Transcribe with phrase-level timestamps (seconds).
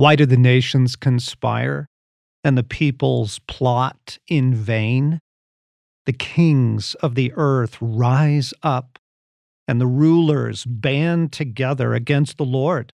[0.00, 1.86] Why do the nations conspire
[2.42, 5.20] and the peoples plot in vain?
[6.06, 8.98] The kings of the earth rise up,
[9.68, 12.94] and the rulers band together against the Lord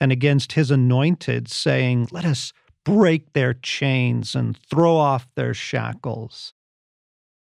[0.00, 6.54] and against his anointed, saying, Let us break their chains and throw off their shackles.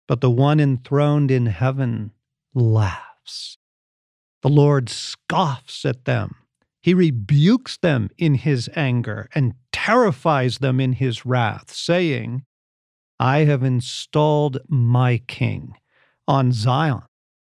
[0.07, 2.13] But the one enthroned in heaven
[2.53, 3.57] laughs.
[4.43, 6.42] The Lord scoffs at them.
[6.83, 12.45] He rebukes them in his anger and terrifies them in his wrath, saying,
[13.21, 15.75] I have installed my king
[16.27, 17.03] on Zion,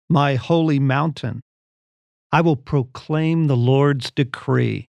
[0.08, 1.42] my holy mountain.
[2.32, 4.88] I will proclaim the Lord's decree.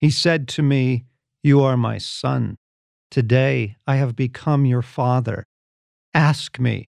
[0.00, 1.06] He said to me,
[1.42, 2.56] You are my son.
[3.10, 5.44] Today I have become your father.
[6.14, 6.86] Ask me,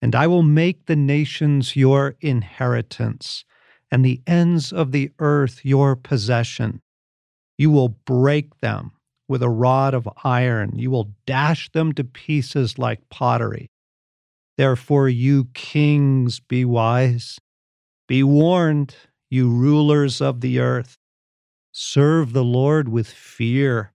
[0.00, 3.44] and I will make the nations your inheritance,
[3.92, 6.80] and the ends of the earth your possession.
[7.58, 8.92] You will break them
[9.28, 13.70] with a rod of iron, you will dash them to pieces like pottery.
[14.58, 17.38] Therefore, you kings, be wise.
[18.08, 18.96] Be warned,
[19.30, 20.98] you rulers of the earth.
[21.70, 23.92] Serve the Lord with fear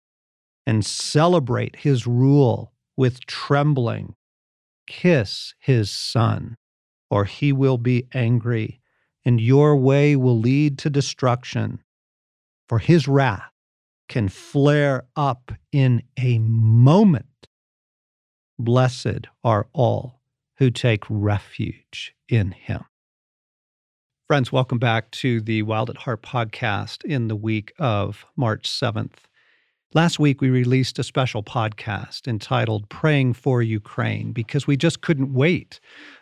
[0.66, 4.16] and celebrate his rule with trembling.
[4.88, 6.56] Kiss his son,
[7.12, 8.80] or he will be angry,
[9.28, 11.83] and your way will lead to destruction.
[12.70, 13.52] For his wrath
[14.08, 17.50] can flare up in a moment.
[18.58, 20.22] Blessed are all
[20.59, 22.86] who take refuge in him.
[24.28, 29.25] Friends, welcome back to the Wild at Heart podcast in the week of March 7th.
[29.94, 35.34] Last week, we released a special podcast entitled Praying for Ukraine because we just couldn't
[35.34, 35.80] wait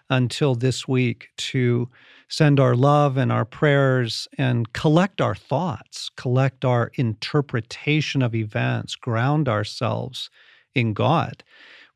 [0.08, 1.90] until this week to
[2.30, 8.96] send our love and our prayers and collect our thoughts, collect our interpretation of events,
[8.96, 10.30] ground ourselves
[10.76, 11.44] in God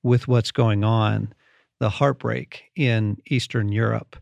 [0.02, 1.36] with what's going on,
[1.80, 4.16] the heartbreak in Eastern Europe.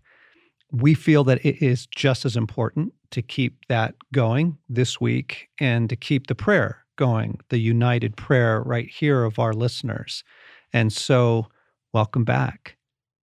[0.74, 5.90] We feel that it is just as important to keep that going this week and
[5.90, 10.24] to keep the prayer going, the united prayer right here of our listeners.
[10.74, 11.47] And so,
[11.94, 12.75] welcome back.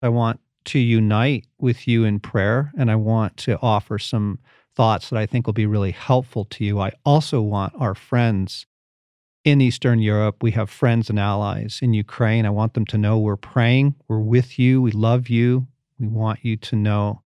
[0.02, 4.40] I want to unite with you in prayer, and I want to offer some
[4.76, 6.80] thoughts that I think will be really helpful to you.
[6.80, 8.66] I also want our friends
[9.48, 12.46] in Eastern Europe, we have friends and allies in Ukraine.
[12.46, 15.68] I want them to know we're praying, we're with you, we love you,
[15.98, 17.22] we want you to know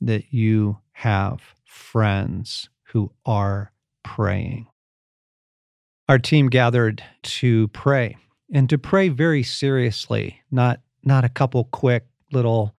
[0.00, 3.72] that you have friends who are
[4.02, 4.66] praying.
[6.08, 8.16] Our team gathered to pray
[8.50, 12.74] and to pray very seriously, not not a couple quick little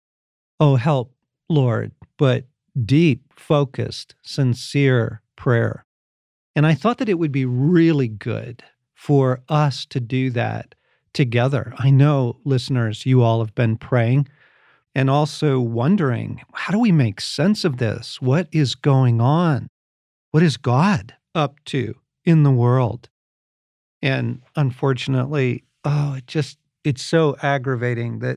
[0.61, 1.15] oh help
[1.51, 2.47] Lord, but
[2.85, 5.85] deep, focused, sincere prayer.
[6.57, 8.63] And I thought that it would be really good
[8.95, 10.75] for us to do that
[11.13, 11.75] together.
[11.79, 14.27] I know listeners, you all have been praying
[14.95, 18.23] and also wondering how do we make sense of this?
[18.23, 19.69] What is going on?
[20.31, 23.11] What is God up to in the world?
[24.03, 28.37] And unfortunately, oh, it just, it's so aggravating that,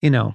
[0.00, 0.34] you know,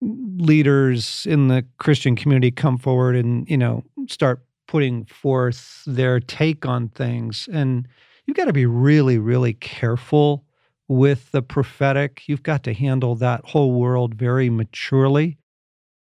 [0.00, 6.66] leaders in the Christian community come forward and, you know, start putting forth their take
[6.66, 7.48] on things.
[7.52, 7.86] And
[8.26, 10.44] you've got to be really, really careful
[10.88, 12.22] with the prophetic.
[12.26, 15.38] You've got to handle that whole world very maturely.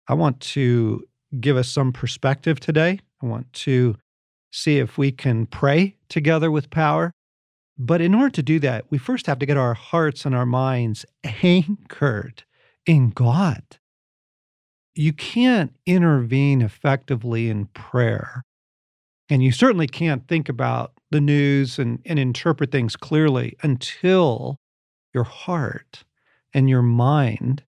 [0.08, 1.04] I want to
[1.40, 3.00] give us some perspective today.
[3.22, 3.96] I want to
[4.52, 7.12] see if we can pray together with power.
[7.81, 10.45] But in order to do that, we first have to get our hearts and our
[10.45, 12.44] minds anchored
[12.85, 13.63] in God.
[14.94, 18.44] You can't intervene effectively in prayer.
[19.29, 24.57] And you certainly can't think about the news and, and interpret things clearly until
[25.13, 26.03] your heart
[26.53, 27.63] and your mind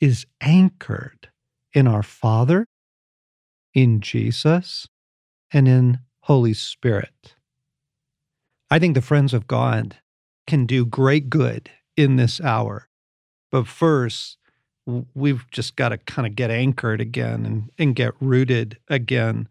[0.00, 1.30] is anchored
[1.72, 2.66] in our Father,
[3.74, 4.86] in Jesus,
[5.52, 7.34] and in Holy Spirit.
[8.70, 9.96] I think the friends of God
[10.46, 12.88] can do great good in this hour.
[13.50, 14.38] But first,
[15.14, 19.48] we've just got to kind of get anchored again and, and get rooted again.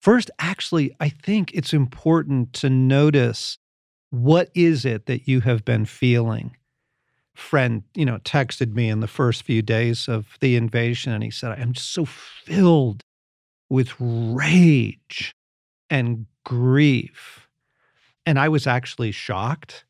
[0.00, 3.58] First, actually, I think it's important to notice
[4.10, 6.56] what is it that you have been feeling?
[7.34, 11.30] Friend, you know, texted me in the first few days of the invasion and he
[11.30, 13.02] said, I'm just so filled
[13.68, 15.32] with rage
[15.88, 17.39] and grief.
[18.26, 19.84] And I was actually shocked,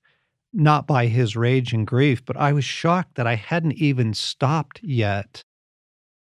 [0.53, 4.81] not by his rage and grief, but I was shocked that I hadn't even stopped
[4.83, 5.45] yet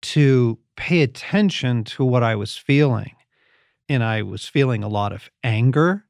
[0.03, 3.15] to pay attention to what I was feeling.
[3.89, 6.05] And I was feeling a lot of anger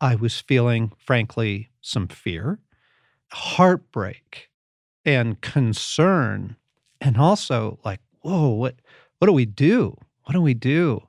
[0.00, 2.58] I was feeling, frankly, some fear,
[3.32, 4.50] heartbreak,
[5.04, 6.56] and concern.
[7.00, 8.76] And also, like, whoa, what,
[9.18, 9.96] what do we do?
[10.24, 11.05] What do we do?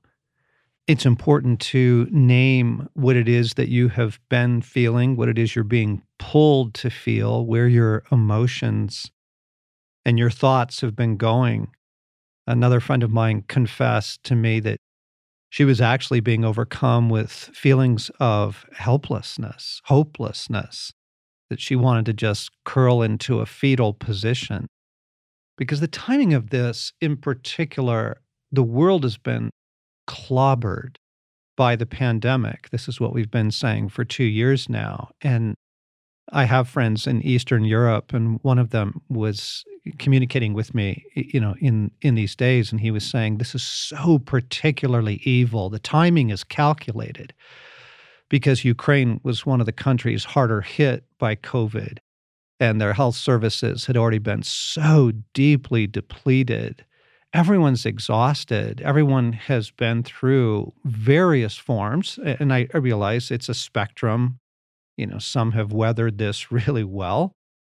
[0.87, 5.53] It's important to name what it is that you have been feeling, what it is
[5.53, 9.11] you're being pulled to feel, where your emotions
[10.05, 11.67] and your thoughts have been going.
[12.47, 14.77] Another friend of mine confessed to me that
[15.49, 20.93] she was actually being overcome with feelings of helplessness, hopelessness,
[21.49, 24.67] that she wanted to just curl into a fetal position.
[25.57, 28.21] Because the timing of this in particular,
[28.53, 29.49] the world has been
[30.07, 30.95] clobbered
[31.55, 32.69] by the pandemic.
[32.69, 35.09] This is what we've been saying for two years now.
[35.21, 35.55] And
[36.31, 39.63] I have friends in Eastern Europe, and one of them was
[39.97, 43.63] communicating with me, you know, in in these days, and he was saying this is
[43.63, 45.69] so particularly evil.
[45.69, 47.33] The timing is calculated
[48.29, 51.99] because Ukraine was one of the countries harder hit by COVID,
[52.59, 56.83] and their health services had already been so deeply depleted.
[57.37, 58.81] Everyone's exhausted.
[58.81, 64.39] Everyone has been through various forms, and I, realize it's a spectrum
[64.97, 67.33] you know, some have weathered this really well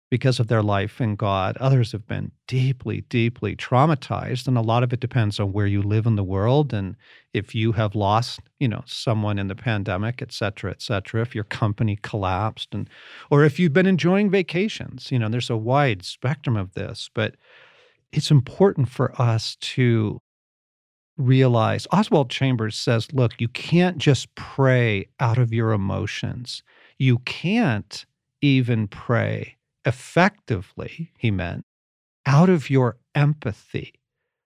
[0.09, 1.55] because of their life in God.
[1.57, 4.47] Others have been deeply, deeply traumatized.
[4.47, 6.95] And a lot of it depends on where you live in the world and
[7.31, 11.35] if you have lost, you know, someone in the pandemic, et cetera, et cetera, if
[11.35, 12.89] your company collapsed and
[13.29, 15.11] or if you've been enjoying vacations.
[15.11, 17.35] You know, there's a wide spectrum of this, but
[18.11, 20.19] it's important for us to
[21.17, 26.63] realize Oswald Chambers says, look, you can't just pray out of your emotions
[26.99, 28.05] you can't
[28.41, 31.65] even pray effectively, he meant,
[32.25, 33.93] out of your empathy.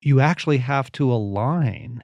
[0.01, 2.03] You actually have to align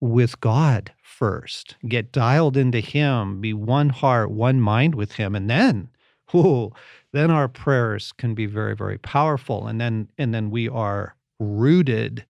[0.00, 5.48] with God first, get dialed into Him, be one heart, one mind with Him, and
[5.48, 5.88] then,
[6.32, 6.72] whoa,
[7.12, 9.66] then our prayers can be very, very powerful.
[9.66, 12.24] And then, and then we are rooted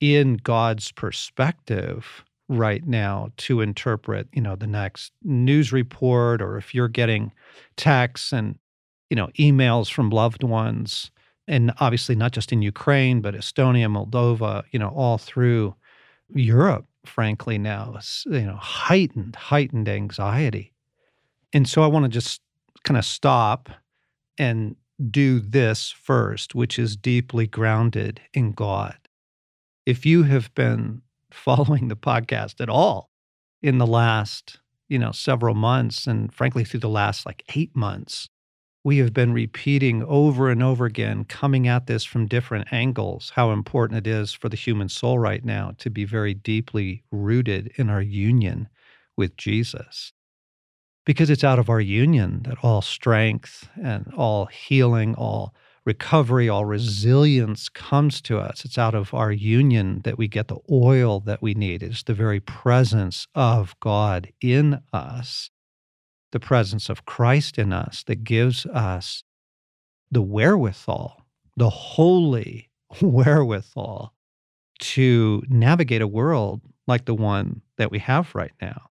[0.00, 6.74] in God's perspective right now to interpret, you know, the next news report or if
[6.74, 7.32] you're getting
[7.76, 8.58] texts and,
[9.10, 11.10] you know, emails from loved ones
[11.48, 15.74] and obviously not just in Ukraine, but Estonia, Moldova, you know, all through
[16.34, 20.72] Europe, frankly, now, you know, heightened, heightened anxiety.
[21.52, 22.40] And so I want to just
[22.84, 23.70] kind of stop
[24.38, 24.76] and
[25.10, 28.96] do this first, which is deeply grounded in God.
[29.86, 31.02] If you have been
[31.32, 33.10] following the podcast at all
[33.62, 38.28] in the last, you know, several months and frankly through the last like 8 months.
[38.84, 43.52] We have been repeating over and over again, coming at this from different angles, how
[43.52, 47.88] important it is for the human soul right now to be very deeply rooted in
[47.88, 48.68] our union
[49.16, 50.12] with Jesus.
[51.04, 55.54] Because it's out of our union that all strength and all healing, all
[55.84, 58.64] recovery, all resilience comes to us.
[58.64, 61.82] It's out of our union that we get the oil that we need.
[61.82, 65.50] It's the very presence of God in us,
[66.30, 69.24] the presence of Christ in us that gives us
[70.10, 71.26] the wherewithal,
[71.56, 72.70] the holy
[73.02, 74.14] wherewithal
[74.78, 78.91] to navigate a world like the one that we have right now.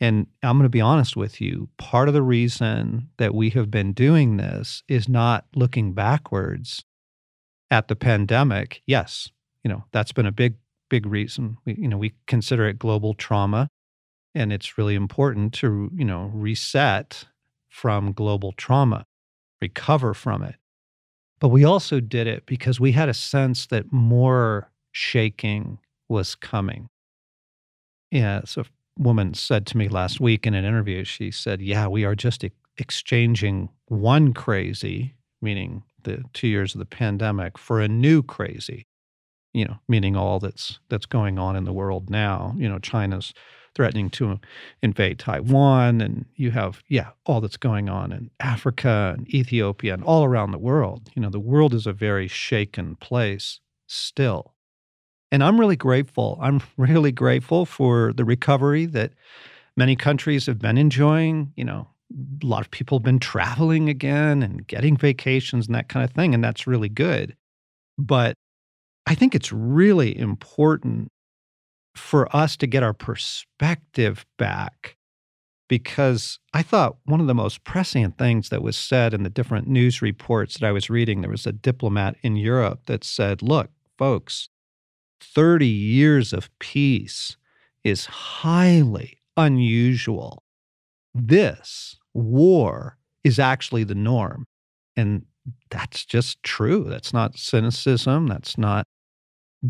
[0.00, 1.68] And I'm going to be honest with you.
[1.76, 6.84] Part of the reason that we have been doing this is not looking backwards
[7.70, 8.82] at the pandemic.
[8.86, 9.30] Yes,
[9.64, 10.54] you know, that's been a big,
[10.88, 11.58] big reason.
[11.64, 13.68] We, you know, we consider it global trauma.
[14.34, 17.24] And it's really important to, you know, reset
[17.68, 19.04] from global trauma,
[19.60, 20.56] recover from it.
[21.40, 25.78] But we also did it because we had a sense that more shaking
[26.08, 26.88] was coming.
[28.10, 28.42] Yeah.
[28.44, 28.64] So
[28.98, 32.44] woman said to me last week in an interview, she said, Yeah, we are just
[32.44, 38.86] e- exchanging one crazy, meaning the two years of the pandemic, for a new crazy,
[39.52, 42.54] you know, meaning all that's that's going on in the world now.
[42.56, 43.32] You know, China's
[43.74, 44.40] threatening to
[44.82, 50.02] invade Taiwan, and you have, yeah, all that's going on in Africa and Ethiopia and
[50.02, 51.10] all around the world.
[51.14, 54.54] You know, the world is a very shaken place still.
[55.30, 56.38] And I'm really grateful.
[56.40, 59.12] I'm really grateful for the recovery that
[59.76, 61.52] many countries have been enjoying.
[61.56, 61.88] You know,
[62.42, 66.12] a lot of people have been traveling again and getting vacations and that kind of
[66.12, 66.34] thing.
[66.34, 67.36] And that's really good.
[67.98, 68.34] But
[69.06, 71.08] I think it's really important
[71.94, 74.96] for us to get our perspective back
[75.68, 79.68] because I thought one of the most prescient things that was said in the different
[79.68, 83.70] news reports that I was reading, there was a diplomat in Europe that said, look,
[83.98, 84.48] folks,
[85.20, 87.36] 30 years of peace
[87.84, 90.42] is highly unusual.
[91.14, 94.44] this war is actually the norm.
[94.96, 95.24] And
[95.70, 96.84] that's just true.
[96.84, 98.26] That's not cynicism.
[98.26, 98.86] That's not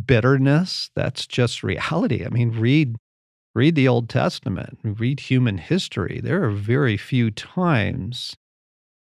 [0.07, 0.91] bitterness.
[0.95, 2.25] That's just reality.
[2.25, 2.97] I mean, read
[3.55, 6.21] read the Old Testament, read human history.
[6.23, 8.37] There are very few times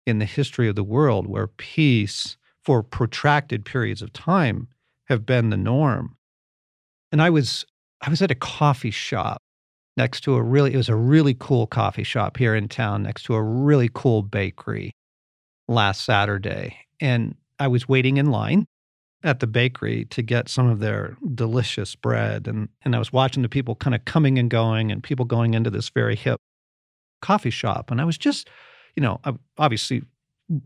[0.05, 4.67] in the history of the world where peace for protracted periods of time
[5.05, 6.17] have been the norm.
[7.11, 7.65] And I was
[8.01, 9.41] I was at a coffee shop
[9.95, 13.23] next to a really it was a really cool coffee shop here in town next
[13.23, 14.93] to a really cool bakery
[15.67, 16.77] last Saturday.
[16.99, 18.65] And I was waiting in line
[19.23, 22.47] at the bakery to get some of their delicious bread.
[22.47, 25.53] And, and I was watching the people kind of coming and going and people going
[25.53, 26.39] into this very hip
[27.21, 27.89] coffee shop.
[27.89, 28.49] And I was just,
[28.95, 29.19] you know,
[29.57, 30.03] obviously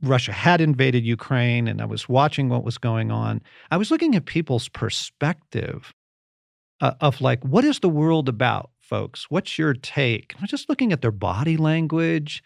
[0.03, 3.41] Russia had invaded Ukraine and I was watching what was going on.
[3.71, 5.93] I was looking at people's perspective
[6.82, 9.28] uh, of like, what is the world about, folks?
[9.30, 10.34] What's your take?
[10.38, 12.44] I was just looking at their body language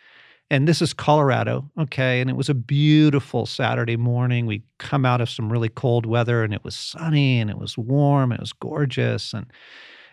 [0.52, 2.22] and this is Colorado, okay?
[2.22, 4.46] And it was a beautiful Saturday morning.
[4.46, 7.78] We come out of some really cold weather and it was sunny and it was
[7.78, 9.48] warm and it was gorgeous and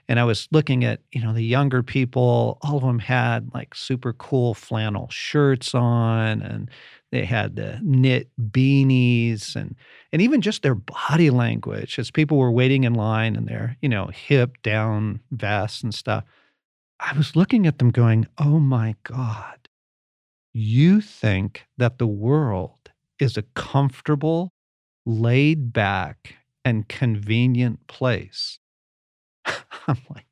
[0.09, 3.73] and I was looking at, you know, the younger people, all of them had like
[3.73, 6.69] super cool flannel shirts on and
[7.13, 9.77] they had the knit beanies and
[10.13, 13.89] and even just their body language as people were waiting in line and their, you
[13.89, 16.25] know, hip down vests and stuff.
[16.99, 19.63] I was looking at them going, "Oh my god
[20.53, 24.53] you think that the world is a comfortable,
[25.07, 28.59] laid back, and convenient place.
[29.47, 30.27] I'm like,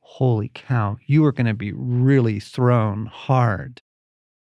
[0.00, 3.82] holy cow, you are going to be really thrown hard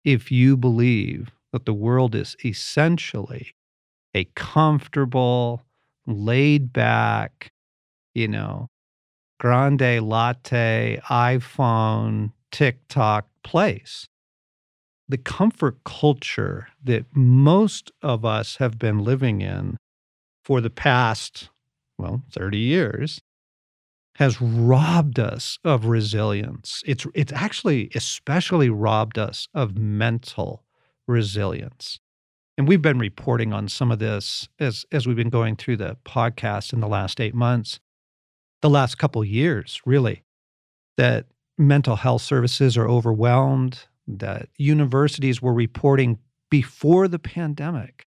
[0.03, 3.55] if you believe that the world is essentially
[4.13, 5.63] a comfortable,
[6.05, 7.50] laid back,
[8.13, 8.67] you know,
[9.39, 14.09] grande latte, iPhone, TikTok place
[15.07, 19.77] the comfort culture that most of us have been living in
[20.43, 21.50] for the past,
[21.97, 23.21] well, 30 years
[24.15, 26.81] has robbed us of resilience.
[26.85, 30.64] It's, it's actually especially robbed us of mental
[31.07, 32.00] resilience.
[32.57, 35.97] And we've been reporting on some of this as, as we've been going through the
[36.05, 37.79] podcast in the last eight months,
[38.62, 40.24] the last couple years, really,
[40.97, 41.25] that
[41.57, 46.19] mental health services are overwhelmed that universities were reporting
[46.50, 48.05] before the pandemic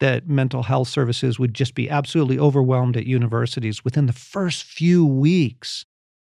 [0.00, 5.04] that mental health services would just be absolutely overwhelmed at universities within the first few
[5.04, 5.84] weeks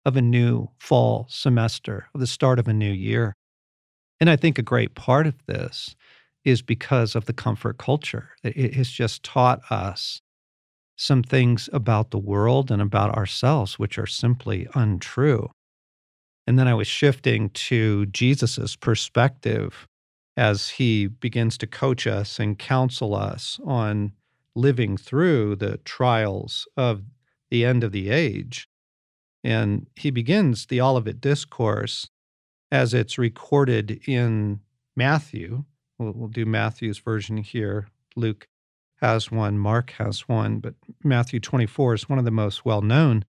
[0.05, 3.35] of a new fall semester, of the start of a new year.
[4.23, 5.97] And I think a great part of this
[6.45, 8.29] is because of the comfort culture.
[8.45, 10.21] It has just taught us
[10.95, 15.51] some things about the world and about ourselves which are simply untrue.
[16.47, 19.89] And then I was shifting to Jesus's perspective
[20.37, 24.13] as he begins to coach us and counsel us on
[24.55, 27.03] living through the trials of
[27.51, 28.69] the end of the age.
[29.43, 32.09] And he begins the Olivet Discourse
[32.73, 34.59] as it's recorded in
[34.97, 35.65] Matthew.
[35.99, 37.87] We'll, we'll, do Matthew's version here.
[38.17, 38.49] Luke
[39.03, 40.75] has one, Mark has one, but
[41.05, 43.27] Matthew 24 is one of the most well known.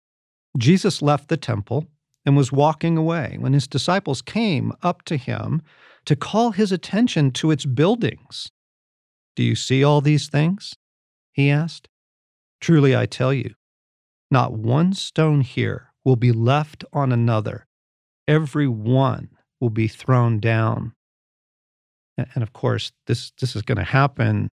[0.56, 1.86] Jesus left the temple
[2.24, 5.60] and was walking away when his disciples came up to him
[6.06, 8.50] to call his attention to its buildings.
[9.36, 10.74] Do you see all these things?
[11.32, 11.88] He asked.
[12.58, 13.54] Truly, I tell you,
[14.30, 17.65] not one stone here will be left on another.
[18.28, 19.28] Every one
[19.60, 20.92] will be thrown down.
[22.16, 24.48] And of course, this, this is going to happen,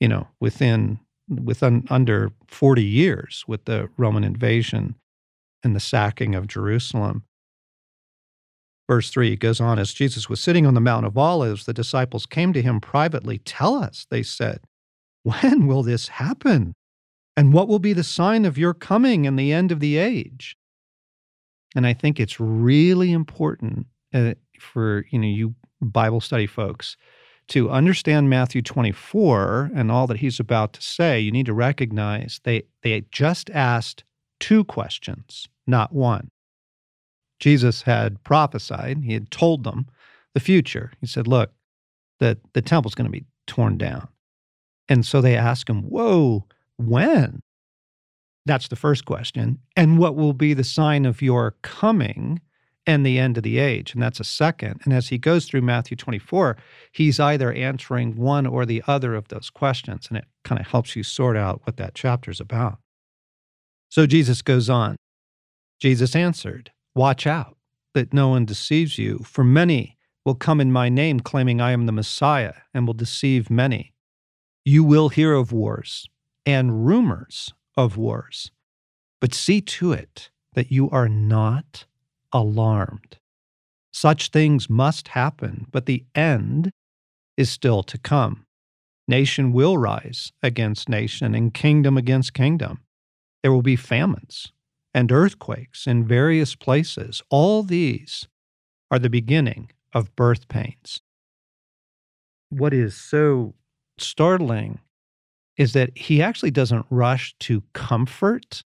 [0.00, 4.96] you know, within, within under 40 years with the Roman invasion
[5.62, 7.24] and the sacking of Jerusalem.
[8.88, 12.26] Verse 3 goes on As Jesus was sitting on the Mount of Olives, the disciples
[12.26, 13.38] came to him privately.
[13.38, 14.60] Tell us, they said,
[15.26, 16.72] when will this happen?
[17.36, 20.56] And what will be the sign of your coming and the end of the age?
[21.76, 26.96] And I think it's really important uh, for you know you Bible study folks
[27.48, 31.20] to understand Matthew 24 and all that he's about to say.
[31.20, 34.02] You need to recognize they they just asked
[34.40, 36.30] two questions, not one.
[37.38, 39.86] Jesus had prophesied, he had told them
[40.34, 40.92] the future.
[41.00, 41.52] He said, Look,
[42.18, 44.08] the, the temple's going to be torn down.
[44.88, 46.46] And so they ask him, Whoa,
[46.78, 47.40] when?
[48.46, 49.58] That's the first question.
[49.76, 52.40] And what will be the sign of your coming
[52.86, 53.92] and the end of the age?
[53.92, 54.80] And that's a second.
[54.84, 56.56] And as he goes through Matthew 24,
[56.92, 60.06] he's either answering one or the other of those questions.
[60.08, 62.78] And it kind of helps you sort out what that chapter is about.
[63.88, 64.96] So Jesus goes on.
[65.80, 67.56] Jesus answered, Watch out.
[67.94, 71.86] that no one deceives you, for many will come in my name, claiming I am
[71.86, 73.92] the Messiah, and will deceive many.
[74.64, 76.06] You will hear of wars
[76.44, 78.50] and rumors of wars,
[79.20, 81.84] but see to it that you are not
[82.32, 83.18] alarmed.
[83.92, 86.70] Such things must happen, but the end
[87.36, 88.46] is still to come.
[89.08, 92.80] Nation will rise against nation and kingdom against kingdom.
[93.42, 94.52] There will be famines
[94.92, 97.22] and earthquakes in various places.
[97.30, 98.26] All these
[98.90, 101.00] are the beginning of birth pains.
[102.48, 103.54] What is so
[103.98, 104.80] startling
[105.56, 108.62] is that he actually doesn't rush to comfort.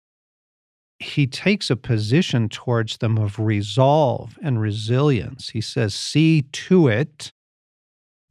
[1.00, 5.50] He takes a position towards them of resolve and resilience.
[5.50, 7.32] He says, See to it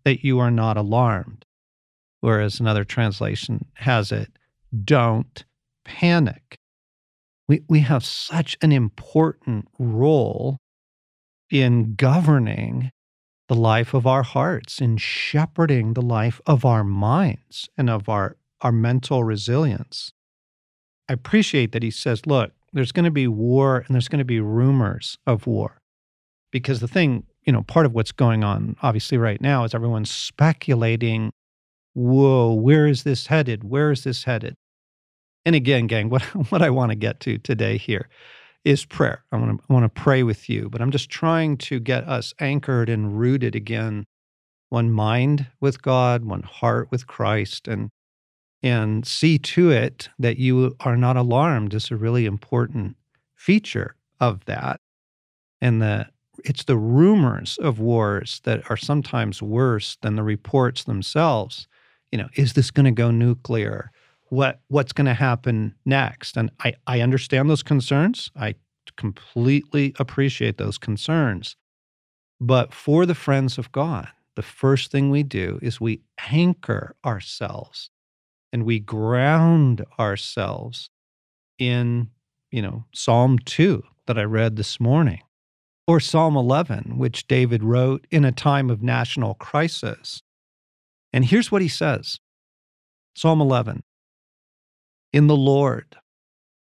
[0.04, 1.44] that you are not alarmed.
[2.20, 4.30] Whereas another translation has it,
[4.84, 5.44] Don't
[5.84, 6.58] panic.
[7.48, 10.58] We, we have such an important role
[11.50, 12.90] in governing
[13.48, 18.36] the life of our hearts, in shepherding the life of our minds and of our,
[18.60, 20.12] our mental resilience.
[21.08, 24.24] I appreciate that he says, look, there's going to be war and there's going to
[24.24, 25.78] be rumors of war.
[26.50, 30.10] Because the thing, you know, part of what's going on, obviously, right now is everyone's
[30.10, 31.30] speculating,
[31.94, 33.64] whoa, where is this headed?
[33.64, 34.54] Where is this headed?
[35.44, 38.08] And again, gang, what, what I want to get to today here
[38.64, 39.24] is prayer.
[39.32, 42.06] I want to I want to pray with you, but I'm just trying to get
[42.08, 44.04] us anchored and rooted again,
[44.68, 47.88] one mind with God, one heart with Christ, and
[48.62, 52.96] and see to it that you are not alarmed is a really important
[53.34, 54.80] feature of that.
[55.60, 56.06] And the
[56.44, 61.66] it's the rumors of wars that are sometimes worse than the reports themselves.
[62.12, 63.90] You know, is this going to go nuclear?
[64.30, 66.36] what what's going to happen next.
[66.36, 68.30] And I, I understand those concerns.
[68.36, 68.54] I
[68.96, 71.56] completely appreciate those concerns.
[72.40, 77.90] But for the friends of God, the first thing we do is we anchor ourselves
[78.52, 80.90] and we ground ourselves
[81.58, 82.08] in,
[82.50, 85.20] you know, Psalm 2 that I read this morning,
[85.86, 90.22] or Psalm 11, which David wrote in a time of national crisis.
[91.12, 92.18] And here's what he says
[93.14, 93.82] Psalm 11
[95.12, 95.96] in the Lord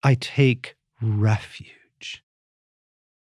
[0.02, 2.22] I take refuge.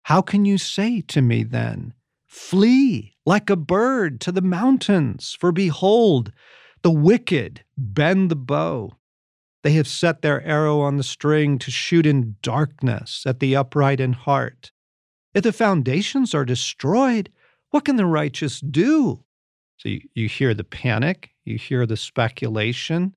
[0.04, 1.94] How can you say to me then,
[2.26, 5.36] Flee like a bird to the mountains?
[5.38, 6.32] For behold,
[6.82, 8.92] the wicked bend the bow.
[9.62, 14.00] They have set their arrow on the string to shoot in darkness at the upright
[14.00, 14.70] in heart.
[15.34, 17.30] If the foundations are destroyed,
[17.70, 19.24] what can the righteous do?
[19.78, 23.14] So you, you hear the panic, you hear the speculation,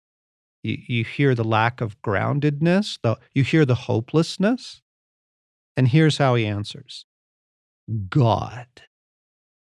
[0.64, 4.82] you, you hear the lack of groundedness, the, you hear the hopelessness.
[5.78, 7.06] And here's how he answers
[8.10, 8.68] God,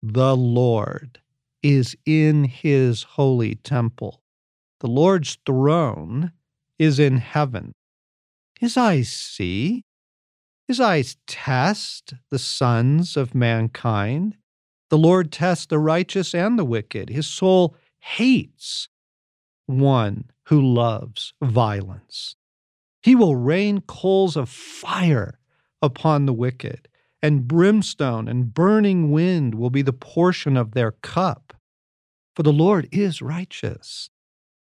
[0.02, 1.20] the Lord,
[1.62, 4.22] is in his holy temple.
[4.80, 6.32] The Lord's throne
[6.78, 7.72] is in heaven.
[8.58, 9.84] His eyes see,
[10.66, 14.36] his eyes test the sons of mankind.
[14.90, 17.08] The Lord tests the righteous and the wicked.
[17.08, 18.88] His soul hates
[19.66, 22.36] one who loves violence.
[23.02, 25.38] He will rain coals of fire
[25.80, 26.88] upon the wicked,
[27.22, 31.47] and brimstone and burning wind will be the portion of their cup.
[32.38, 34.10] For the Lord is righteous,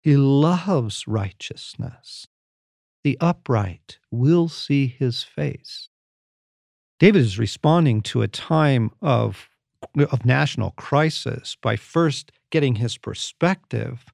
[0.04, 2.28] He loves righteousness.
[3.04, 5.90] The upright will see His face.
[7.00, 9.50] David is responding to a time of,
[9.98, 14.06] of national crisis by first getting his perspective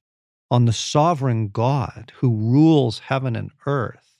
[0.50, 4.16] on the sovereign God who rules heaven and earth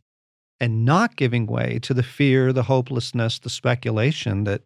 [0.61, 4.65] and not giving way to the fear, the hopelessness, the speculation that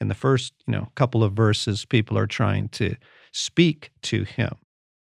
[0.00, 2.96] in the first, you know, couple of verses people are trying to
[3.36, 4.56] speak to him.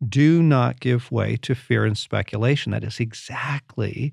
[0.07, 2.73] Do not give way to fear and speculation.
[2.73, 4.13] That is exactly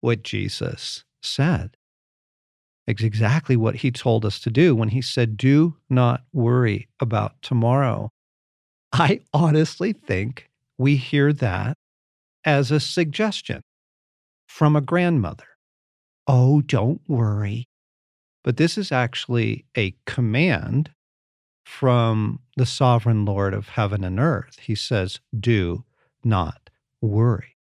[0.00, 1.76] what Jesus said.
[2.86, 7.42] It's exactly what he told us to do when he said, Do not worry about
[7.42, 8.10] tomorrow.
[8.92, 11.76] I honestly think we hear that
[12.44, 13.60] as a suggestion
[14.46, 15.44] from a grandmother.
[16.26, 17.66] Oh, don't worry.
[18.44, 20.90] But this is actually a command
[21.68, 24.58] from the sovereign Lord of heaven and earth.
[24.58, 25.84] He says, Do
[26.24, 26.70] not
[27.02, 27.56] worry.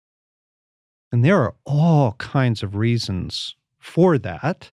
[1.11, 4.69] And there are all kinds of reasons for that.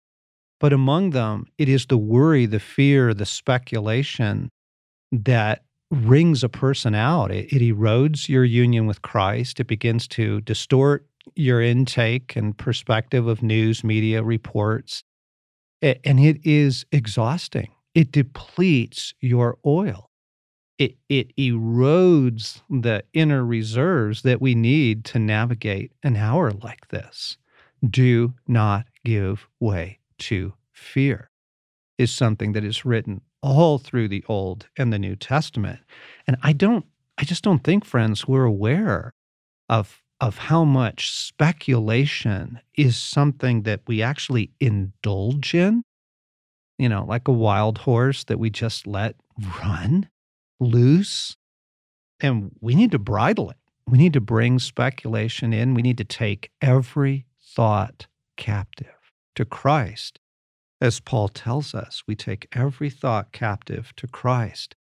[0.58, 4.50] But among them, it is the worry, the fear, the speculation
[5.12, 5.62] that
[5.92, 7.30] wrings a person out.
[7.30, 9.60] It, it erodes your union with Christ.
[9.60, 15.04] It begins to distort your intake and perspective of news, media reports.
[15.80, 17.70] and it is exhausting.
[17.94, 20.10] It depletes your oil.
[20.78, 27.36] It, it erodes the inner reserves that we need to navigate an hour like this.
[27.88, 31.30] Do not give way to fear,
[31.98, 35.80] is something that is written all through the Old and the New Testament.
[36.26, 36.86] And I don't,
[37.18, 39.12] I just don't think, friends, we're aware
[39.68, 45.82] of of how much speculation is something that we actually indulge in,
[46.80, 49.14] you know, like a wild horse that we just let
[49.62, 50.08] run
[50.58, 51.36] loose.
[52.20, 53.58] And we need to bridle it.
[53.86, 55.74] We need to bring speculation in.
[55.74, 58.06] We need to take every thought
[58.38, 60.18] captive to Christ.
[60.80, 64.74] As Paul tells us, we take every thought captive to Christ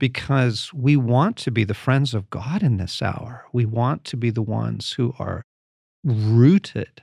[0.00, 3.44] because we want to be the friends of God in this hour.
[3.52, 5.44] We want to be the ones who are
[6.02, 7.02] rooted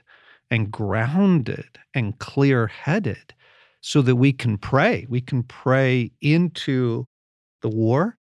[0.50, 3.32] and grounded and clear headed
[3.80, 5.06] so that we can pray.
[5.08, 7.06] We can pray into
[7.62, 8.16] the war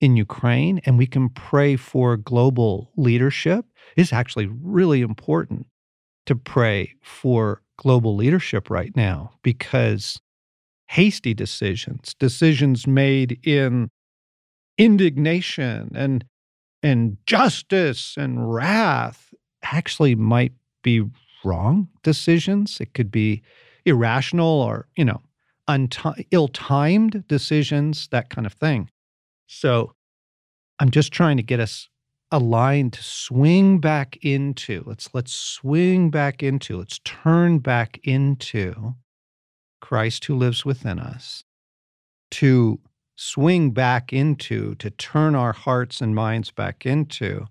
[0.00, 3.66] in Ukraine and we can pray for global leadership.
[3.96, 5.66] It's actually really important
[6.26, 10.20] to pray for global leadership right now because
[10.88, 13.88] hasty decisions, decisions made in
[14.78, 16.24] indignation and
[16.82, 21.04] and justice and wrath actually might be
[21.44, 22.80] wrong decisions.
[22.80, 23.42] It could be
[23.84, 25.20] irrational or, you know,
[25.68, 28.90] unti- ill-timed decisions, that kind of thing.
[29.46, 29.94] So
[30.78, 31.88] I'm just trying to get us
[32.32, 38.94] aligned to swing back into let's let's swing back into let's turn back into
[39.80, 41.42] Christ who lives within us
[42.30, 42.78] to
[43.16, 47.46] swing back into, to turn our hearts and minds back into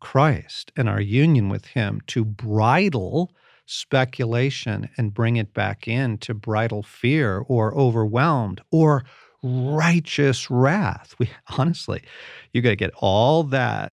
[0.00, 3.30] Christ and our union with Him, to bridle
[3.66, 9.04] speculation and bring it back in, to bridle fear or overwhelmed or
[9.42, 11.14] righteous wrath.
[11.18, 12.02] We honestly,
[12.52, 13.90] you got to get all that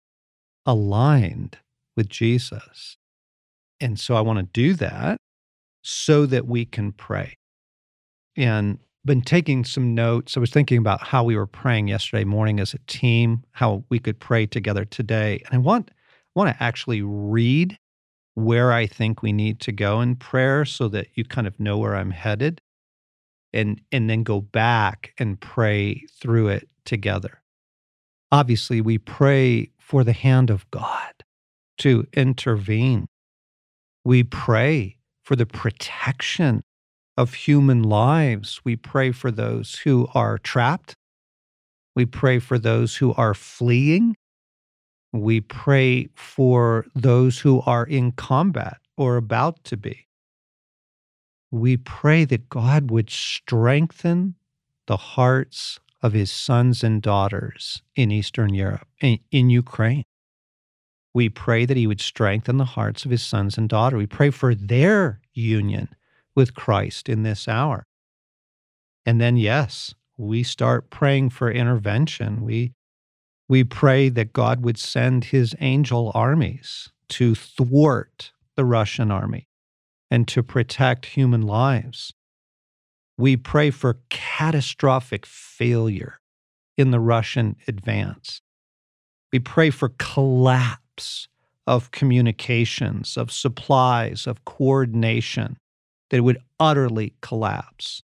[0.64, 1.58] aligned
[1.96, 2.96] with Jesus.
[3.80, 5.18] And so I want to do that
[5.82, 7.36] so that we can pray.
[8.36, 10.36] And been taking some notes.
[10.36, 14.00] I was thinking about how we were praying yesterday morning as a team, how we
[14.00, 15.40] could pray together today.
[15.46, 17.78] And I want I want to actually read
[18.36, 21.78] where I think we need to go in prayer so that you kind of know
[21.78, 22.60] where I'm headed
[23.52, 27.42] and and then go back and pray through it together.
[28.30, 31.24] Obviously, we pray for the hand of God
[31.78, 33.06] to intervene.
[34.04, 36.62] We pray for the protection
[37.16, 38.60] of human lives.
[38.64, 40.94] We pray for those who are trapped.
[41.94, 44.14] We pray for those who are fleeing.
[45.16, 50.06] We pray for those who are in combat or about to be.
[51.50, 54.34] We pray that God would strengthen
[54.86, 60.04] the hearts of his sons and daughters in Eastern Europe, in, in Ukraine.
[61.14, 63.98] We pray that he would strengthen the hearts of his sons and daughters.
[63.98, 65.88] We pray for their union
[66.34, 67.86] with Christ in this hour.
[69.06, 72.42] And then, yes, we start praying for intervention.
[72.42, 72.74] We,
[73.48, 79.48] we pray that God would send his angel armies to thwart the Russian army
[80.10, 82.12] and to protect human lives.
[83.18, 86.20] We pray for catastrophic failure
[86.76, 88.42] in the Russian advance.
[89.32, 91.28] We pray for collapse
[91.66, 95.58] of communications, of supplies, of coordination
[96.10, 98.02] that would utterly collapse.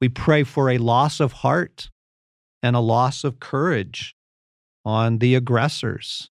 [0.00, 1.90] We pray for a loss of heart
[2.62, 4.14] and a loss of courage
[4.84, 6.30] on the aggressors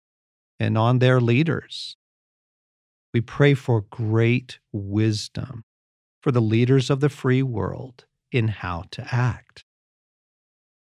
[0.60, 1.95] and on their leaders.
[3.13, 5.63] We pray for great wisdom
[6.21, 9.63] for the leaders of the free world in how to act.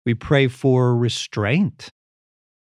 [0.05, 1.89] We pray for restraint.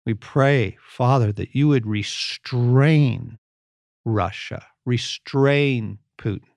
[0.07, 3.39] We pray, Father, that you would restrain
[4.05, 6.49] Russia, restrain Putin,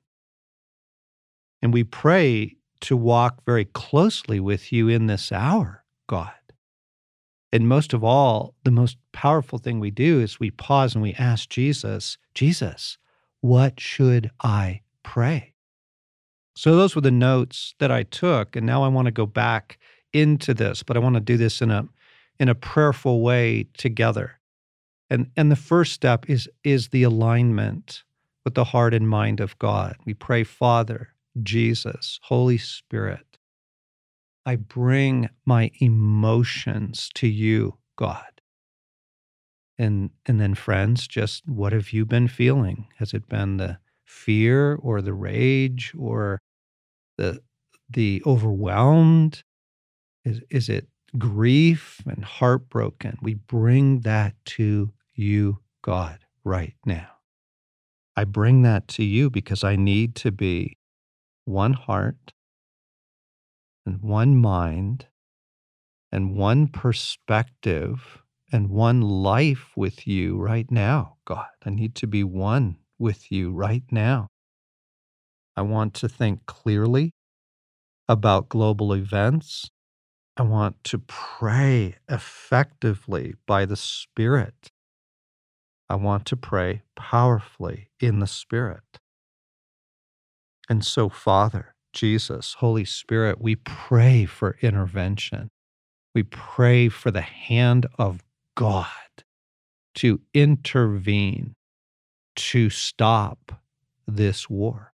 [1.61, 6.31] and we pray to walk very closely with you in this hour, God.
[7.51, 11.13] And most of all, the most powerful thing we do is we pause and we
[11.13, 12.97] ask Jesus, Jesus,
[13.41, 15.53] what should I pray?
[16.55, 18.55] So those were the notes that I took.
[18.55, 19.77] And now I want to go back
[20.13, 21.87] into this, but I want to do this in a
[22.39, 24.39] in a prayerful way together.
[25.09, 28.03] And and the first step is is the alignment
[28.43, 29.97] with the heart and mind of God.
[30.05, 31.09] We pray, Father,
[31.43, 33.34] Jesus, Holy Spirit,
[34.45, 38.41] I bring my emotions to you, God.
[39.77, 42.87] And, and then, friends, just what have you been feeling?
[42.97, 46.39] Has it been the fear or the rage or
[47.17, 47.41] the,
[47.89, 49.43] the overwhelmed?
[50.23, 53.17] Is, is it grief and heartbroken?
[53.21, 57.09] We bring that to you, God, right now.
[58.15, 60.77] I bring that to you because I need to be
[61.43, 62.31] one heart
[63.85, 65.07] and one mind
[66.11, 71.47] and one perspective and one life with you right now, God.
[71.65, 74.27] I need to be one with you right now.
[75.57, 77.11] I want to think clearly
[78.07, 79.69] about global events.
[80.37, 84.69] I want to pray effectively by the Spirit.
[85.89, 88.99] I want to pray powerfully in the Spirit.
[90.67, 95.49] And so, Father, Jesus, Holy Spirit, we pray for intervention.
[96.13, 98.21] We pray for the hand of
[98.55, 98.85] God
[99.95, 101.55] to intervene,
[102.35, 103.63] to stop
[104.05, 104.93] this war.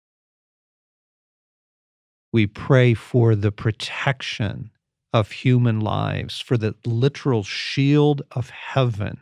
[2.34, 4.72] We pray for the protection
[5.14, 9.20] of human lives, for the literal shield of heaven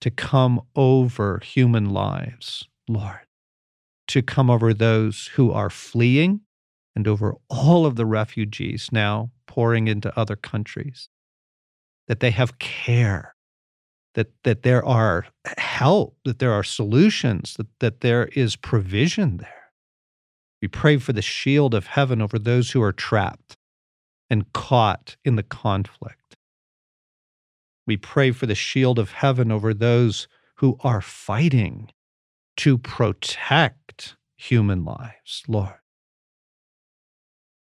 [0.00, 3.26] to come over human lives, Lord,
[4.08, 6.40] to come over those who are fleeing
[6.94, 11.08] and over all of the refugees now pouring into other countries,
[12.08, 13.34] that they have care,
[14.14, 15.26] that, that there are
[15.58, 19.72] help, that there are solutions, that, that there is provision there.
[20.60, 23.56] We pray for the shield of heaven over those who are trapped
[24.30, 26.36] and caught in the conflict.
[27.86, 31.90] We pray for the shield of heaven over those who are fighting
[32.58, 35.81] to protect human lives, Lord.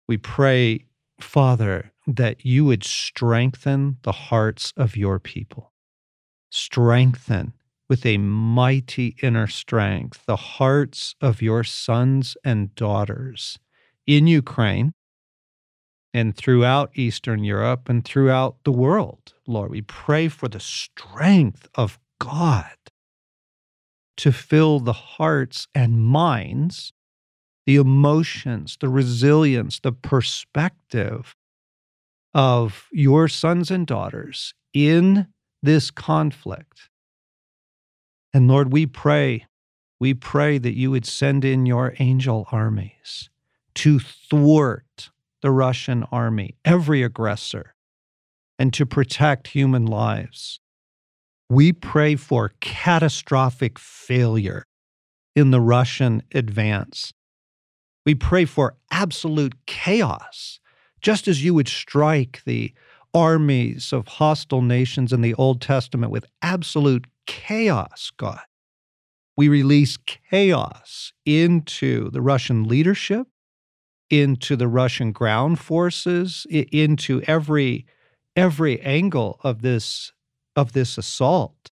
[0.08, 0.86] We pray,
[1.20, 5.72] Father, that you would strengthen the hearts of your people.
[6.50, 7.52] Strengthen
[7.88, 13.58] with a mighty inner strength the hearts of your sons and daughters
[14.06, 14.92] in Ukraine
[16.14, 19.34] and throughout Eastern Europe and throughout the world.
[19.46, 22.76] Lord, we pray for the strength of God
[24.16, 26.92] to fill the hearts and minds,
[27.68, 31.36] the emotions, the resilience, the perspective
[32.32, 35.26] of your sons and daughters in
[35.62, 36.88] this conflict.
[38.32, 39.44] And Lord, we pray,
[40.00, 43.28] we pray that you would send in your angel armies
[43.74, 45.10] to thwart
[45.42, 47.74] the Russian army, every aggressor,
[48.58, 50.58] and to protect human lives.
[51.50, 54.64] We pray for catastrophic failure
[55.36, 57.12] in the Russian advance.
[58.08, 60.60] We pray for absolute chaos,
[61.02, 62.72] just as you would strike the
[63.12, 68.40] armies of hostile nations in the Old Testament with absolute chaos, God.
[69.36, 73.26] We release chaos into the Russian leadership
[74.08, 77.84] into the Russian ground forces, into every
[78.34, 80.12] every angle of this
[80.56, 81.70] of this assault.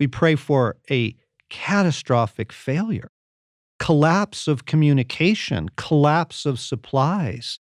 [0.00, 1.14] We pray for a
[1.50, 3.10] catastrophic failure,
[3.78, 7.58] collapse of communication, collapse of supplies,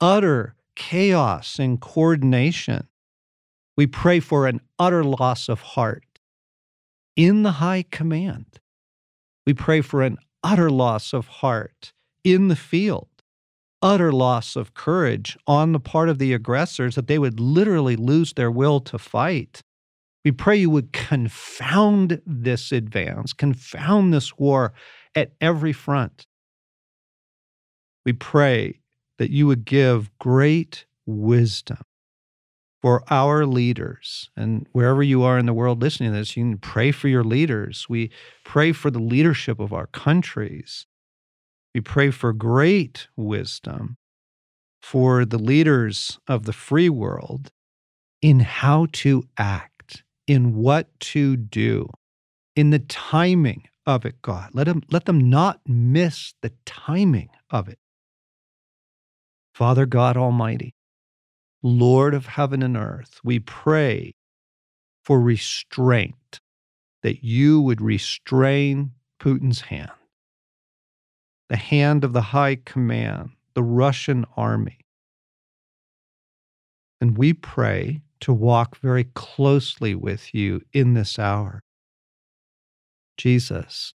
[0.00, 2.88] utter chaos in coordination.
[3.76, 6.20] We pray for an utter loss of heart
[7.14, 8.60] in the high command.
[9.46, 11.92] We pray for an utter loss of heart
[12.24, 13.08] in the field
[13.82, 18.32] utter loss of courage on the part of the aggressors that they would literally lose
[18.32, 19.62] their will to fight.
[20.26, 24.72] We pray you would confound this advance, confound this war
[25.14, 26.26] at every front.
[28.04, 28.80] We pray
[29.18, 31.78] that you would give great wisdom
[32.82, 34.28] for our leaders.
[34.36, 37.22] And wherever you are in the world listening to this, you can pray for your
[37.22, 37.86] leaders.
[37.88, 38.10] We
[38.44, 40.88] pray for the leadership of our countries.
[41.72, 43.96] We pray for great wisdom
[44.82, 47.52] for the leaders of the free world
[48.20, 49.75] in how to act,
[50.26, 51.88] in what to do,
[52.54, 54.50] in the timing of it, God.
[54.52, 57.78] Let them, let them not miss the timing of it.
[59.54, 60.74] Father God Almighty,
[61.62, 64.14] Lord of heaven and earth, we pray
[65.04, 66.40] for restraint,
[67.02, 69.90] that you would restrain Putin's hand
[71.48, 74.78] the hand of the high command, the Russian army.
[77.00, 81.62] And we pray to walk very closely with you in this hour.
[83.16, 83.94] Jesus,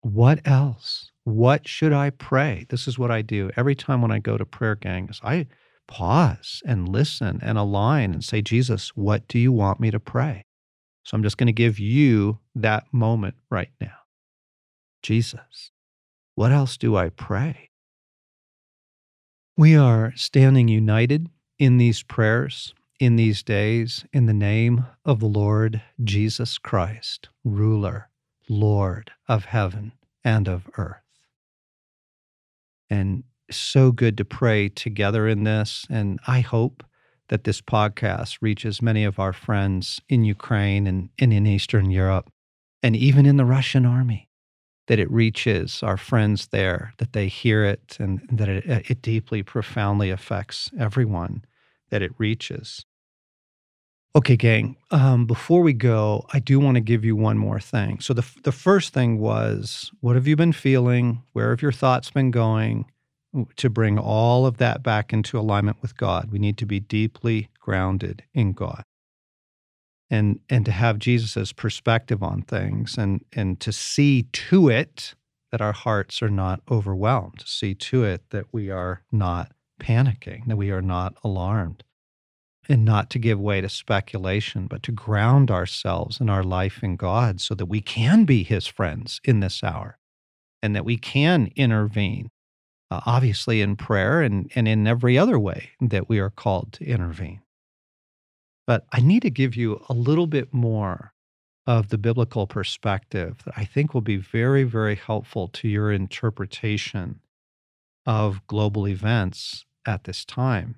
[0.00, 1.10] what else?
[1.24, 2.66] What should I pray?
[2.68, 5.20] This is what I do every time when I go to prayer gangs.
[5.22, 5.46] I
[5.86, 10.44] pause and listen and align and say, Jesus, what do you want me to pray?
[11.04, 13.96] So I'm just going to give you that moment right now.
[15.02, 15.70] Jesus,
[16.34, 17.70] what else do I pray?
[19.56, 25.26] We are standing united in these prayers in these days in the name of the
[25.26, 28.08] Lord Jesus Christ, ruler,
[28.48, 29.90] Lord of heaven
[30.22, 31.02] and of earth.
[32.88, 35.84] And so good to pray together in this.
[35.90, 36.84] And I hope
[37.28, 42.30] that this podcast reaches many of our friends in Ukraine and, and in Eastern Europe
[42.84, 44.28] and even in the Russian army
[44.86, 49.42] that it reaches our friends there, that they hear it, and that it, it deeply,
[49.42, 51.44] profoundly affects everyone
[51.90, 52.86] that it reaches.
[54.14, 58.00] Okay, gang, um, before we go, I do want to give you one more thing.
[58.00, 61.22] So, the, the first thing was what have you been feeling?
[61.32, 62.86] Where have your thoughts been going?
[63.56, 67.48] To bring all of that back into alignment with God, we need to be deeply
[67.60, 68.84] grounded in God
[70.12, 75.14] and and to have Jesus's perspective on things and and to see to it
[75.50, 80.56] that our hearts are not overwhelmed, see to it that we are not panicking, that
[80.56, 81.82] we are not alarmed,
[82.68, 86.96] and not to give way to speculation, but to ground ourselves in our life in
[86.96, 89.98] God so that we can be his friends in this hour
[90.62, 92.30] and that we can intervene,
[92.90, 96.84] uh, obviously in prayer and, and in every other way that we are called to
[96.84, 97.40] intervene.
[98.66, 101.12] But I need to give you a little bit more
[101.66, 107.20] of the biblical perspective that I think will be very, very helpful to your interpretation
[108.06, 110.76] of global events at this time.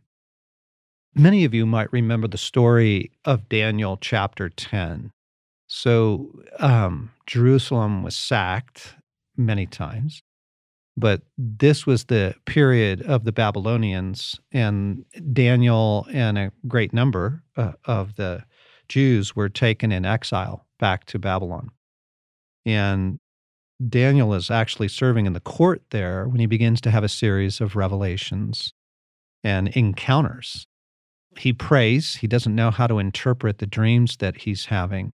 [1.14, 5.12] Many of you might remember the story of Daniel chapter 10.
[5.68, 8.96] So, um, Jerusalem was sacked
[9.36, 10.22] many times.
[10.96, 17.72] But this was the period of the Babylonians, and Daniel and a great number uh,
[17.84, 18.44] of the
[18.88, 21.70] Jews were taken in exile back to Babylon.
[22.64, 23.18] And
[23.88, 27.60] Daniel is actually serving in the court there when he begins to have a series
[27.60, 28.72] of revelations
[29.42, 30.66] and encounters.
[31.38, 35.12] He prays, he doesn't know how to interpret the dreams that he's having.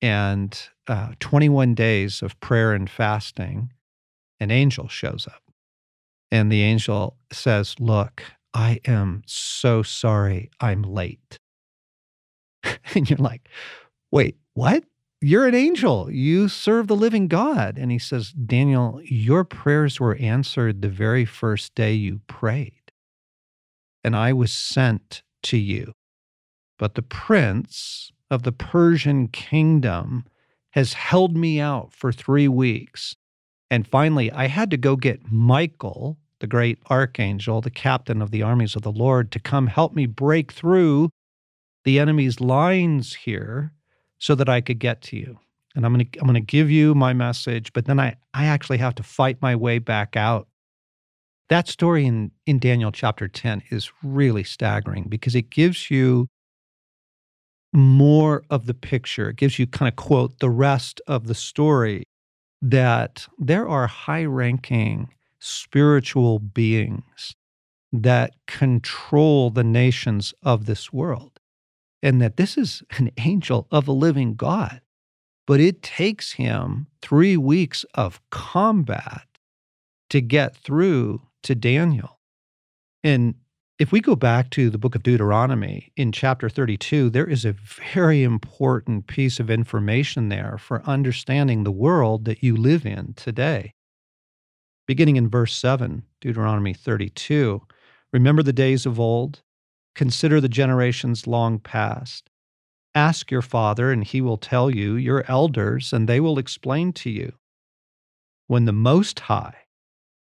[0.00, 3.72] And uh, 21 days of prayer and fasting
[4.40, 5.42] an angel shows up.
[6.30, 11.38] And the angel says, Look, I am so sorry I'm late.
[12.94, 13.48] and you're like,
[14.10, 14.84] Wait, what?
[15.20, 16.10] You're an angel.
[16.10, 17.78] You serve the living God.
[17.78, 22.90] And he says, Daniel, your prayers were answered the very first day you prayed.
[24.02, 25.92] And I was sent to you.
[26.78, 30.24] But the prince of the Persian kingdom
[30.70, 33.14] has held me out for three weeks
[33.72, 38.42] and finally, I had to go get Michael, the great archangel, the captain of the
[38.42, 41.08] armies of the Lord, to come help me break through
[41.84, 43.72] the enemy's lines here
[44.18, 45.38] so that I could get to you.
[45.74, 48.44] And I'm going to I'm going to give you my message, but then I I
[48.44, 50.48] actually have to fight my way back out.
[51.52, 56.28] That story in in Daniel chapter 10 is really staggering because it gives you
[57.74, 59.28] more of the picture.
[59.28, 62.04] It gives you kind of quote the rest of the story
[62.62, 65.10] that there are high ranking
[65.40, 67.34] spiritual beings
[67.92, 71.38] that control the nations of this world,
[72.02, 74.80] and that this is an angel of a living God.
[75.46, 79.26] But it takes him three weeks of combat
[80.08, 82.18] to get through to Daniel.
[83.04, 83.34] And
[83.78, 87.56] if we go back to the book of Deuteronomy in chapter 32, there is a
[87.92, 93.74] very important piece of information there for understanding the world that you live in today.
[94.86, 97.62] Beginning in verse 7, Deuteronomy 32
[98.12, 99.40] Remember the days of old,
[99.94, 102.28] consider the generations long past.
[102.94, 107.10] Ask your father, and he will tell you, your elders, and they will explain to
[107.10, 107.32] you.
[108.48, 109.61] When the Most High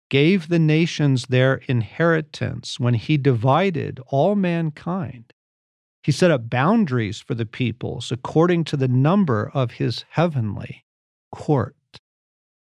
[0.10, 5.34] gave the nations their inheritance when he divided all mankind.
[6.04, 10.86] He set up boundaries for the peoples according to the number of his heavenly
[11.32, 11.76] court,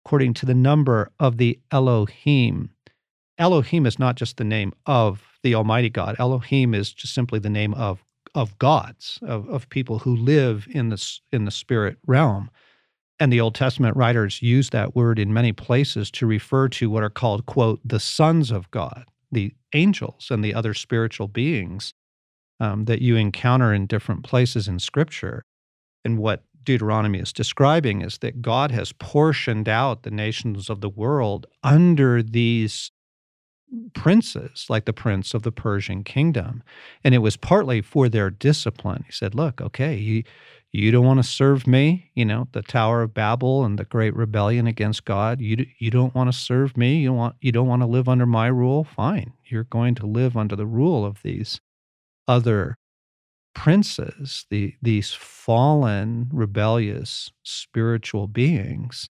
[0.04, 2.72] according to the number of the Elohim.
[3.38, 6.16] Elohim is not just the name of the Almighty God.
[6.18, 8.04] Elohim is just simply the name of,
[8.34, 12.50] of gods, of, of people who live in the, in the spirit realm.
[13.20, 17.04] And the Old Testament writers use that word in many places to refer to what
[17.04, 21.94] are called, quote, the sons of God, the angels and the other spiritual beings
[22.60, 25.44] um, that you encounter in different places in Scripture.
[26.06, 30.90] And what Deuteronomy is describing is that God has portioned out the nations of the
[30.90, 32.92] world under these
[33.94, 36.64] princes, like the prince of the Persian kingdom.
[37.04, 39.04] And it was partly for their discipline.
[39.06, 40.24] He said, Look, okay, you,
[40.72, 44.16] you don't want to serve me, you know, the Tower of Babel and the great
[44.16, 45.42] rebellion against God.
[45.42, 46.98] You, you don't want to serve me.
[46.98, 48.84] You, don't want, you don't want to live under my rule.
[48.84, 49.34] Fine.
[49.46, 51.60] You're going to live under the rule of these
[52.28, 52.78] other
[53.56, 59.10] princes, the, these fallen, rebellious spiritual beings.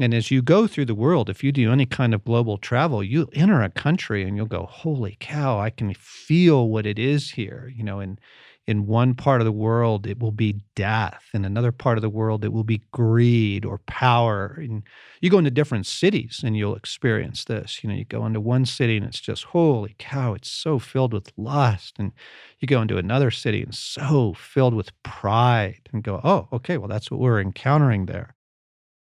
[0.00, 3.04] And as you go through the world, if you do any kind of global travel,
[3.04, 5.60] you enter a country and you'll go, "Holy cow!
[5.60, 8.18] I can feel what it is here." You know, in
[8.66, 11.22] in one part of the world, it will be death.
[11.34, 14.56] In another part of the world, it will be greed or power.
[14.58, 14.82] And
[15.20, 17.82] you go into different cities and you'll experience this.
[17.82, 21.12] You know, you go into one city and it's just, holy cow, it's so filled
[21.12, 21.96] with lust.
[21.98, 22.12] And
[22.60, 26.88] you go into another city and so filled with pride and go, oh, okay, well,
[26.88, 28.34] that's what we're encountering there.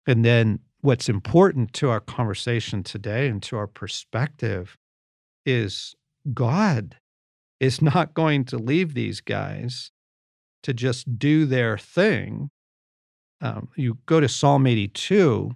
[0.07, 4.77] And then what's important to our conversation today and to our perspective
[5.45, 5.95] is
[6.33, 6.97] God
[7.59, 9.91] is not going to leave these guys
[10.63, 12.51] to just do their thing.
[13.41, 15.53] Um, you go to Psalm 82,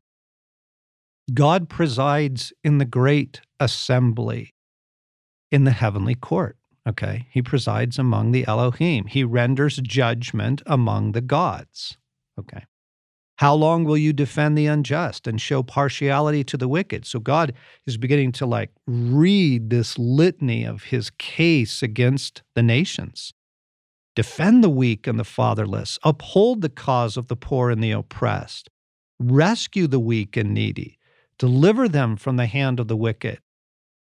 [1.32, 4.54] God presides in the great assembly
[5.50, 6.56] in the heavenly court.
[6.86, 7.26] Okay.
[7.30, 9.06] He presides among the Elohim.
[9.06, 11.96] He renders judgment among the gods.
[12.38, 12.64] Okay.
[13.38, 17.04] How long will you defend the unjust and show partiality to the wicked?
[17.04, 17.52] So God
[17.84, 23.32] is beginning to like read this litany of his case against the nations.
[24.14, 28.70] Defend the weak and the fatherless, uphold the cause of the poor and the oppressed,
[29.18, 30.98] rescue the weak and needy,
[31.36, 33.40] deliver them from the hand of the wicked.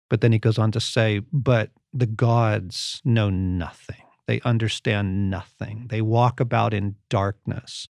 [0.09, 4.05] But then he goes on to say, But the gods know nothing.
[4.29, 5.87] They understand nothing.
[5.89, 7.89] They walk about in darkness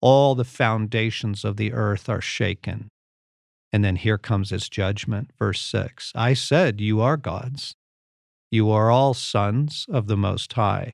[0.00, 2.88] all the foundations of the earth are shaken.
[3.72, 7.74] And then here comes his judgment, verse 6 I said, You are gods.
[8.50, 10.92] You are all sons of the Most High,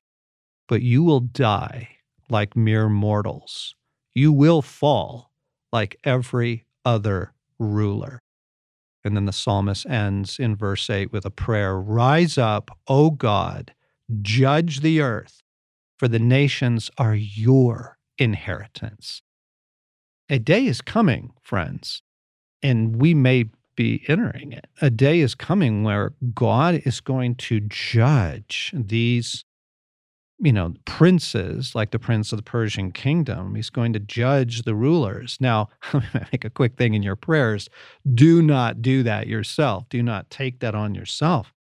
[0.67, 1.89] but you will die
[2.29, 3.75] like mere mortals.
[4.15, 5.31] You will fall
[5.71, 8.19] like every other ruler.
[9.03, 13.73] And then the psalmist ends in verse 8 with a prayer Rise up, O God,
[14.21, 15.41] judge the earth,
[15.97, 19.21] for the nations are your inheritance.
[20.29, 22.01] A day is coming, friends,
[22.61, 23.45] and we may
[23.75, 24.67] be entering it.
[24.81, 29.43] A day is coming where God is going to judge these,
[30.39, 33.55] you know, princes, like the prince of the Persian kingdom.
[33.55, 35.37] He's going to judge the rulers.
[35.39, 35.69] Now,
[36.31, 37.69] make a quick thing in your prayers.
[38.13, 39.89] Do not do that yourself.
[39.89, 41.53] Do not take that on yourself.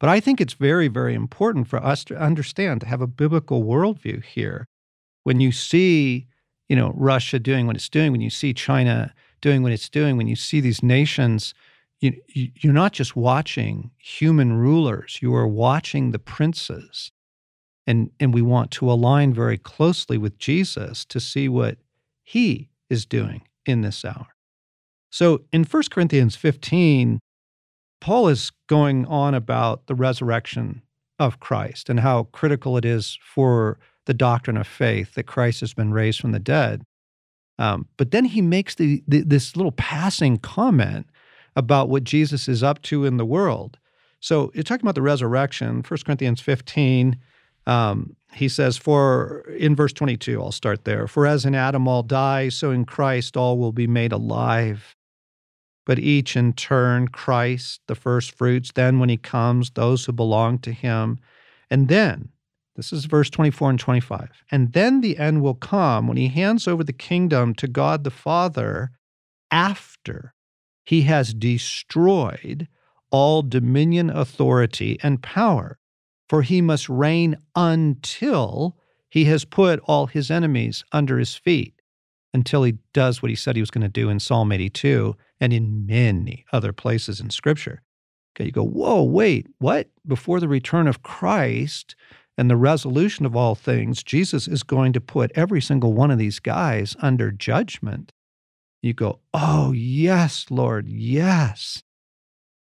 [0.00, 3.64] But I think it's very, very important for us to understand, to have a biblical
[3.64, 4.68] worldview here
[5.24, 6.28] when you see,
[6.68, 10.16] you know, Russia doing what it's doing, when you see China doing what it's doing,
[10.16, 11.52] when you see these nations,
[12.00, 17.10] you, you're not just watching human rulers, you are watching the princes.
[17.86, 21.76] And, and we want to align very closely with Jesus to see what
[22.22, 24.28] he is doing in this hour.
[25.10, 27.20] So in 1 Corinthians 15,
[28.00, 30.82] Paul is going on about the resurrection
[31.18, 35.74] of Christ and how critical it is for the doctrine of faith that Christ has
[35.74, 36.82] been raised from the dead.
[37.58, 41.06] Um, but then he makes the, the, this little passing comment
[41.56, 43.78] about what Jesus is up to in the world.
[44.20, 47.16] So you're talking about the resurrection, 1 Corinthians 15.
[47.66, 51.06] Um, he says, For in verse 22, I'll start there.
[51.06, 54.96] For as in Adam all die, so in Christ all will be made alive.
[55.86, 60.58] But each in turn, Christ, the first fruits, then when he comes, those who belong
[60.60, 61.18] to him.
[61.70, 62.30] And then
[62.76, 64.28] this is verse 24 and 25.
[64.50, 68.10] And then the end will come when he hands over the kingdom to God the
[68.10, 68.90] Father
[69.50, 70.34] after
[70.84, 72.68] he has destroyed
[73.10, 75.78] all dominion, authority, and power.
[76.28, 78.76] For he must reign until
[79.08, 81.80] he has put all his enemies under his feet,
[82.32, 85.52] until he does what he said he was going to do in Psalm 82 and
[85.52, 87.82] in many other places in Scripture.
[88.34, 89.90] Okay, you go, whoa, wait, what?
[90.04, 91.94] Before the return of Christ,
[92.36, 96.18] and the resolution of all things, Jesus is going to put every single one of
[96.18, 98.12] these guys under judgment.
[98.82, 101.82] You go, oh, yes, Lord, yes.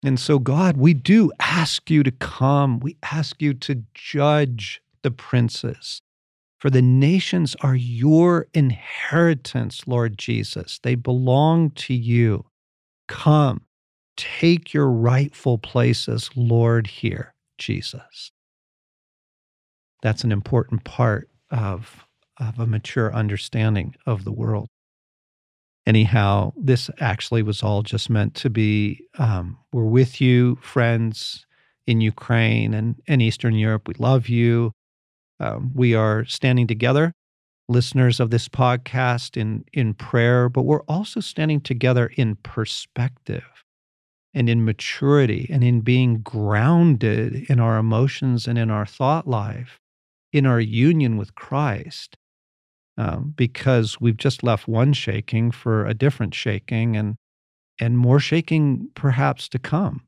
[0.05, 2.79] And so, God, we do ask you to come.
[2.81, 6.03] We ask you to judge the princes.
[6.61, 10.79] For the nations are your inheritance, Lord Jesus.
[10.83, 12.47] They belong to you.
[13.09, 13.63] Come,
[14.17, 18.33] take your rightful places, Lord, here, Jesus.
[20.03, 22.05] That's an important part of,
[22.39, 24.69] of a mature understanding of the world.
[25.87, 31.47] anyhow, this actually was all just meant to be um, we're with you, friends
[31.87, 33.87] in Ukraine and, and Eastern Europe.
[33.87, 34.73] We love you.
[35.39, 37.13] Um, we are standing together,
[37.69, 43.45] listeners of this podcast, in, in prayer, but we're also standing together in perspective
[44.35, 49.79] and in maturity and in being grounded in our emotions and in our thought life,
[50.33, 52.17] in our union with Christ
[52.99, 57.17] um, because we've just left one shaking for a different shaking and
[57.79, 60.01] and more shaking perhaps to come.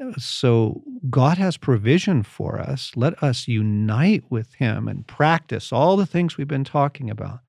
[0.00, 2.92] Uh, so God has provision for us.
[2.94, 7.40] Let us unite with Him and practice all the things we've been talking about.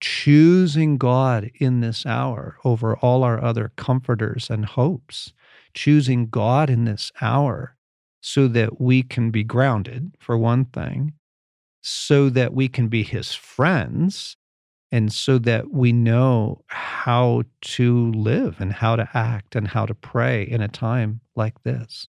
[0.00, 5.32] Choosing God in this hour over all our other comforters and hopes.
[5.72, 7.76] Choosing God in this hour
[8.20, 11.12] so that we can be grounded, for one thing,
[11.82, 14.36] so that we can be his friends
[14.92, 19.94] and so that we know how to live and how to act and how to
[19.94, 22.06] pray in a time like this.